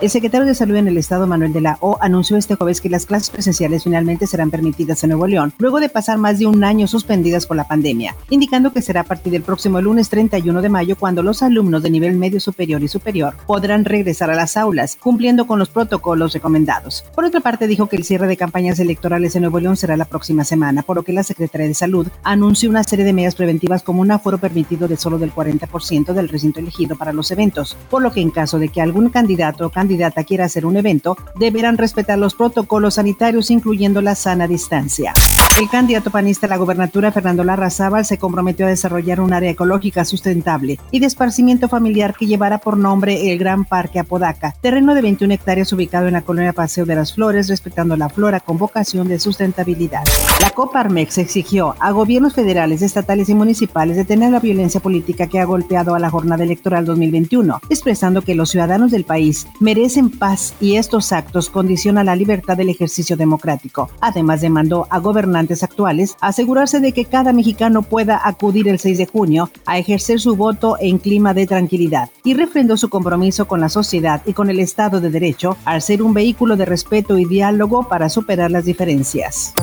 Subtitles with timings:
[0.00, 2.88] El secretario de Salud en el Estado, Manuel de la O, anunció este jueves que
[2.88, 6.62] las clases presenciales finalmente serán permitidas en Nuevo León, luego de pasar más de un
[6.62, 10.68] año suspendidas por la pandemia, indicando que será a partir del próximo lunes 31 de
[10.68, 14.96] mayo cuando los alumnos de nivel medio superior y superior podrán regresar a las aulas,
[15.00, 17.04] cumpliendo con los protocolos recomendados.
[17.12, 20.04] Por otra parte, dijo que el cierre de campañas electorales en Nuevo León será la
[20.04, 23.82] próxima semana, por lo que la Secretaría de Salud anunció una serie de medidas preventivas
[23.82, 28.00] como un aforo permitido de solo del 40% del recinto elegido para los eventos, por
[28.00, 31.78] lo que en caso de que algún candidato o candidata quiera hacer un evento, deberán
[31.78, 35.14] respetar los protocolos sanitarios, incluyendo la sana distancia.
[35.58, 40.04] El candidato panista a la gobernatura, Fernando Larrazábal, se comprometió a desarrollar un área ecológica
[40.04, 45.00] sustentable y de esparcimiento familiar que llevará por nombre el Gran Parque Apodaca, terreno de
[45.00, 49.08] 21 hectáreas ubicado en la colonia Paseo de las Flores, respetando la flora con vocación
[49.08, 50.04] de sustentabilidad.
[50.42, 55.46] La Coparmex exigió a gobiernos federales, estatales y municipales detener la violencia política que ha
[55.46, 59.77] golpeado a la jornada electoral 2021, expresando que los ciudadanos del país merecen
[60.18, 63.90] paz y estos actos condicionan la libertad del ejercicio democrático.
[64.00, 69.06] Además, demandó a gobernantes actuales asegurarse de que cada mexicano pueda acudir el 6 de
[69.06, 73.68] junio a ejercer su voto en clima de tranquilidad y refrendó su compromiso con la
[73.68, 77.88] sociedad y con el Estado de Derecho al ser un vehículo de respeto y diálogo
[77.88, 79.54] para superar las diferencias.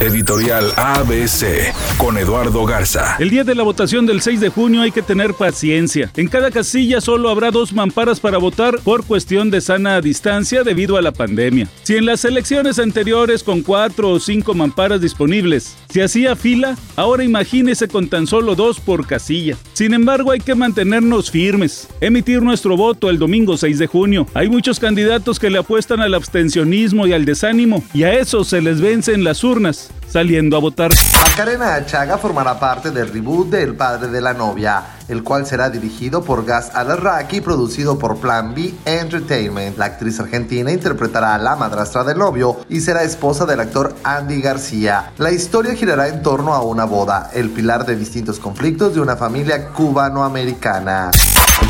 [0.00, 3.16] Editorial ABC con Eduardo Garza.
[3.18, 6.10] El día de la votación del 6 de junio hay que tener paciencia.
[6.16, 10.98] En cada casilla solo habrá dos mamparas para votar por cuestión de sana distancia debido
[10.98, 11.68] a la pandemia.
[11.82, 17.24] Si en las elecciones anteriores con cuatro o cinco mamparas disponibles se hacía fila, ahora
[17.24, 19.56] imagínese con tan solo dos por casilla.
[19.76, 24.26] Sin embargo, hay que mantenernos firmes, emitir nuestro voto el domingo 6 de junio.
[24.32, 28.62] Hay muchos candidatos que le apuestan al abstencionismo y al desánimo, y a eso se
[28.62, 30.92] les vencen las urnas saliendo a votar.
[31.22, 35.68] Macarena Achaga formará parte del reboot de El padre de la novia, el cual será
[35.68, 39.76] dirigido por Gas Alarraqui producido por Plan B Entertainment.
[39.76, 44.40] La actriz argentina interpretará a la madrastra del novio y será esposa del actor Andy
[44.40, 45.12] García.
[45.18, 49.16] La historia girará en torno a una boda, el pilar de distintos conflictos de una
[49.16, 51.10] familia cubano-americana.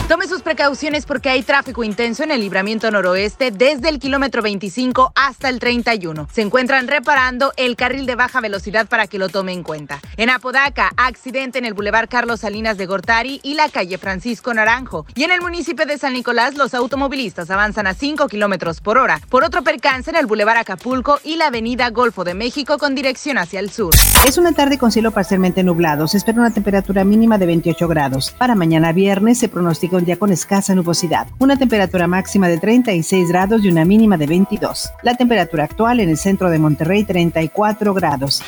[0.09, 5.11] Tome sus precauciones porque hay tráfico intenso en el libramiento noroeste desde el kilómetro 25
[5.17, 6.29] hasta el 31.
[6.33, 9.99] Se encuentran reparando el carril de baja velocidad para que lo tome en cuenta.
[10.17, 15.07] En Apodaca, accidente en el Boulevard Carlos Salinas de Gortari y la calle Francisco Naranjo.
[15.17, 19.21] Y en el municipio de San Nicolás, los automovilistas avanzan a 5 kilómetros por hora.
[19.29, 23.39] Por otro percance en el Boulevard Acapulco y la avenida Golfo de México con dirección
[23.39, 23.93] hacia el sur.
[24.25, 26.07] Es una tarde con cielo parcialmente nublado.
[26.07, 28.33] Se espera una temperatura mínima de 28 grados.
[28.39, 31.27] Para mañana viernes se pronostica un día con escasa nubosidad.
[31.39, 34.91] Una temperatura máxima de 36 grados y una mínima de 22.
[35.03, 38.43] La temperatura actual en el centro de Monterrey 34 grados.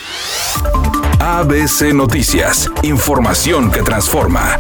[1.21, 2.71] ABC Noticias.
[2.83, 4.57] Información que transforma.